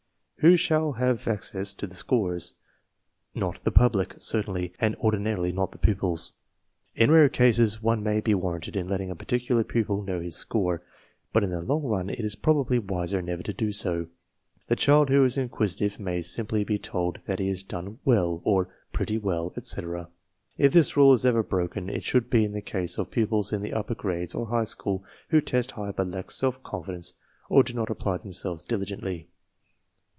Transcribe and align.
Who 0.43 0.57
shall 0.57 0.93
have 0.93 1.27
access 1.27 1.71
to 1.75 1.85
the 1.85 1.93
scores? 1.93 2.55
Not 3.35 3.63
the 3.63 3.69
public, 3.69 4.15
certainly, 4.17 4.73
and 4.79 4.95
ordinarily 4.95 5.53
hot 5.53 5.71
the 5.71 5.77
pupils. 5.77 6.33
In 6.95 7.11
rare 7.11 7.29
cases 7.29 7.83
one 7.83 8.01
may 8.01 8.21
be 8.21 8.33
warranted 8.33 8.75
in 8.75 8.87
letting 8.87 9.11
a 9.11 9.15
particular 9.15 9.63
pupil 9.63 10.01
know 10.01 10.19
his 10.19 10.35
score, 10.35 10.81
but 11.31 11.43
in 11.43 11.51
the 11.51 11.61
long 11.61 11.83
run 11.83 12.09
it 12.09 12.21
is 12.21 12.33
probably, 12.33 12.79
wiser 12.79 13.21
never 13.21 13.43
to 13.43 13.53
do 13.53 13.71
so. 13.71 14.07
The 14.67 14.75
child 14.75 15.09
who 15.09 15.23
is 15.25 15.37
inquisitive 15.37 15.99
may 15.99 16.23
simply 16.23 16.63
be 16.63 16.79
told 16.79 17.19
that 17.27 17.37
He 17.37 17.49
has 17.49 17.61
done 17.61 17.99
"well" 18.03 18.41
or 18.43 18.67
"pretty 18.91 19.19
well/' 19.19 19.55
etc. 19.57 20.09
If 20.57 20.73
this 20.73 20.97
rule 20.97 21.13
is 21.13 21.23
ever 21.23 21.43
broken, 21.43 21.87
it 21.87 22.01
jhould 22.01 22.31
be 22.31 22.43
in 22.45 22.53
the 22.53 22.61
case 22.63 22.97
of 22.97 23.11
pupils 23.11 23.53
in 23.53 23.61
the 23.61 23.73
upper 23.73 23.93
grades 23.93 24.33
or 24.33 24.47
high 24.47 24.63
school 24.63 25.03
who 25.29 25.39
test 25.39 25.69
high 25.73 25.91
"BufTa"ck"self: 25.91 26.63
confidence 26.63 27.13
or 27.47 27.61
do 27.61 27.75
not 27.75 27.91
apply 27.91 28.17
themselves 28.17 28.63
dili 28.63 28.87
gently. 28.87 29.27